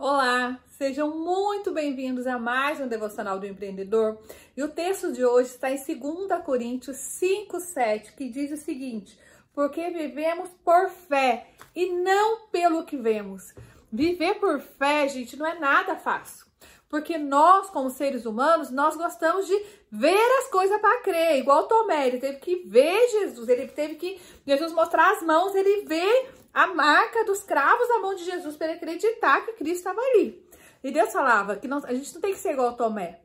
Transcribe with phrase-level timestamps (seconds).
[0.00, 4.16] Olá, sejam muito bem-vindos a mais um Devocional do Empreendedor.
[4.56, 9.18] E o texto de hoje está em 2 Coríntios 5, 7, que diz o seguinte:
[9.52, 13.52] Porque vivemos por fé e não pelo que vemos.
[13.90, 16.46] Viver por fé, gente, não é nada fácil.
[16.88, 21.38] Porque nós, como seres humanos, nós gostamos de ver as coisas para crer.
[21.38, 25.84] Igual Tomé, ele teve que ver Jesus, ele teve que Jesus mostrar as mãos, ele
[25.84, 30.00] vê a marca dos cravos na mão de Jesus para ele acreditar que Cristo estava
[30.00, 30.48] ali.
[30.82, 33.20] E Deus falava que não, a gente não tem que ser igual Tomé.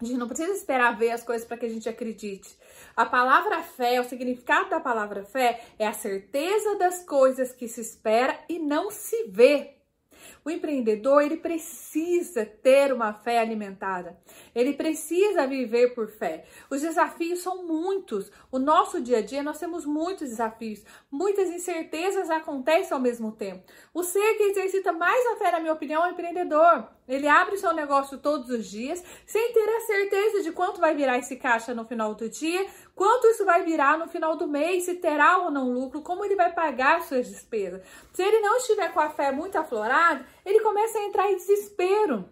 [0.00, 2.56] A gente não precisa esperar ver as coisas para que a gente acredite.
[2.96, 7.80] A palavra fé, o significado da palavra fé é a certeza das coisas que se
[7.82, 9.79] espera e não se vê.
[10.44, 14.18] O empreendedor, ele precisa ter uma fé alimentada.
[14.54, 16.44] Ele precisa viver por fé.
[16.70, 18.30] Os desafios são muitos.
[18.50, 20.84] O nosso dia a dia, nós temos muitos desafios.
[21.10, 23.64] Muitas incertezas acontecem ao mesmo tempo.
[23.92, 26.88] O ser que exercita mais a fé, na minha opinião, é o empreendedor.
[27.10, 31.18] Ele abre seu negócio todos os dias, sem ter a certeza de quanto vai virar
[31.18, 34.94] esse caixa no final do dia, quanto isso vai virar no final do mês, se
[34.94, 37.82] terá ou não lucro, como ele vai pagar suas despesas.
[38.12, 42.28] Se ele não estiver com a fé muito aflorada, ele começa a entrar em desespero.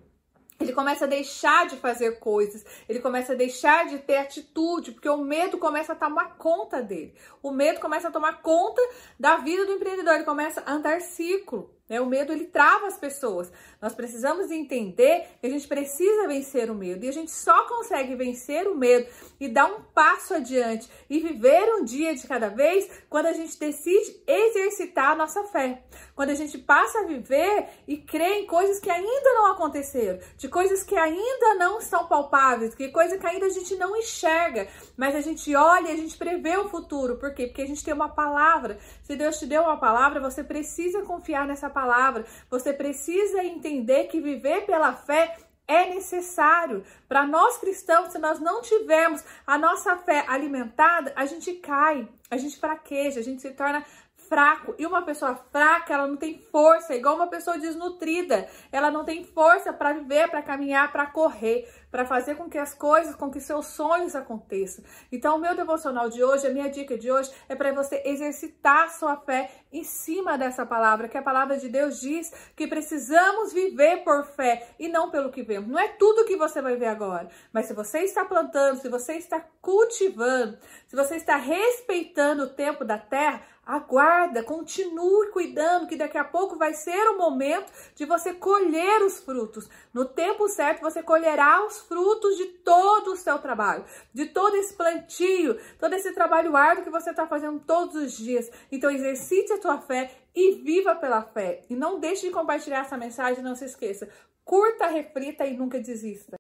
[0.61, 5.09] Ele começa a deixar de fazer coisas, ele começa a deixar de ter atitude, porque
[5.09, 7.15] o medo começa a tomar conta dele.
[7.43, 8.81] O medo começa a tomar conta
[9.19, 11.78] da vida do empreendedor, ele começa a andar ciclo.
[11.89, 12.01] Né?
[12.01, 13.51] O medo ele trava as pessoas.
[13.81, 18.15] Nós precisamos entender que a gente precisa vencer o medo e a gente só consegue
[18.15, 19.09] vencer o medo
[19.41, 23.59] e dar um passo adiante e viver um dia de cada vez quando a gente
[23.59, 25.83] decide exercitar a nossa fé.
[26.15, 30.49] Quando a gente passa a viver e crer em coisas que ainda não aconteceram, de
[30.49, 35.15] coisas que ainda não são palpáveis, que coisa que ainda a gente não enxerga, mas
[35.15, 37.17] a gente olha e a gente prevê o futuro.
[37.17, 37.47] Por quê?
[37.47, 38.79] Porque a gente tem uma palavra.
[39.05, 42.25] Se Deus te deu uma palavra, você precisa confiar nessa palavra palavra.
[42.51, 46.83] Você precisa entender que viver pela fé é necessário.
[47.07, 52.37] Para nós cristãos, se nós não tivermos a nossa fé alimentada, a gente cai, a
[52.37, 53.85] gente fraqueja, a gente se torna
[54.29, 54.75] fraco.
[54.79, 58.49] E uma pessoa fraca, ela não tem força, igual uma pessoa desnutrida.
[58.73, 62.75] Ela não tem força para viver, para caminhar, para correr, para fazer com que as
[62.75, 64.85] coisas, com que seus sonhos aconteçam.
[65.11, 68.91] Então, o meu devocional de hoje, a minha dica de hoje é para você exercitar
[68.91, 74.03] sua fé em cima dessa palavra, que a palavra de Deus diz que precisamos viver
[74.05, 75.71] por fé e não pelo que vemos.
[75.71, 79.15] Não é tudo que você vai ver agora, mas se você está plantando, se você
[79.15, 86.17] está cultivando, se você está respeitando o tempo da terra, Aguarda, continue cuidando, que daqui
[86.17, 89.69] a pouco vai ser o momento de você colher os frutos.
[89.93, 94.75] No tempo certo, você colherá os frutos de todo o seu trabalho, de todo esse
[94.75, 98.51] plantio, todo esse trabalho árduo que você está fazendo todos os dias.
[98.71, 101.63] Então, exercite a tua fé e viva pela fé.
[101.71, 104.09] E não deixe de compartilhar essa mensagem, não se esqueça.
[104.45, 106.37] Curta, reflita e nunca desista.